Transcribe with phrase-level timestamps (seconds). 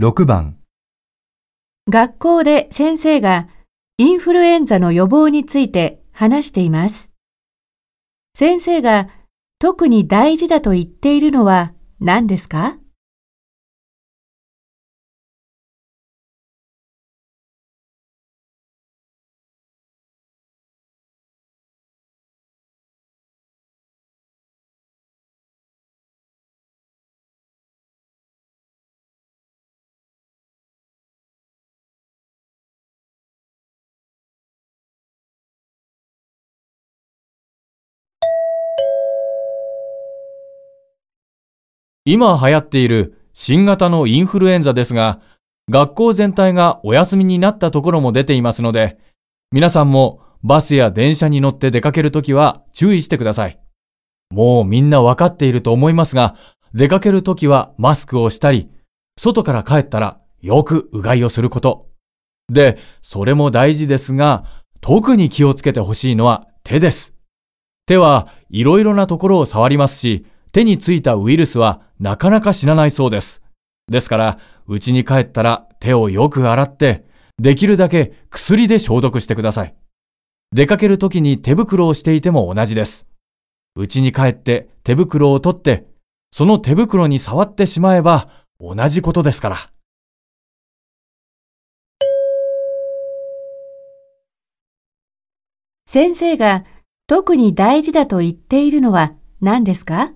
[0.00, 0.56] 6番
[1.90, 3.48] 学校で先生が
[3.96, 7.10] インフルエンザの予防について話しています。
[8.32, 9.08] 先生が
[9.58, 12.78] 特に大事だと言っているのは何ですか？
[42.10, 45.20] 今流行っている新型のインフルエンザですが、
[45.70, 48.98] 学校全体がお休みになったところも出ていますので、
[49.52, 53.60] 皆さんもバスや電車に乗って出かけるときは注意してください。
[54.30, 56.34] もうみんなわかっていると思いますが、
[56.72, 58.70] 出かけるときはマスクをしたり、
[59.18, 61.90] 外から帰ったらよくうがいをすること。
[62.50, 64.44] で、それも大事ですが、
[64.80, 67.14] 特に気をつけてほしいのは手です。
[67.84, 73.42] 手はいろいろなところを触りますし、手についたウイルスはなかなか死なないそうです。
[73.90, 74.38] ですから、
[74.68, 77.06] 家に帰ったら手をよく洗って、
[77.38, 79.74] できるだけ薬で消毒してください。
[80.52, 83.06] 出かけるときに手袋をしていても同じです。
[83.76, 85.86] 家に帰って手袋を取って、
[86.32, 88.28] その手袋に触ってしまえば
[88.60, 89.56] 同じことですから。
[95.86, 96.64] 先生が
[97.06, 100.12] 特に大事だと言っているのは何ですか？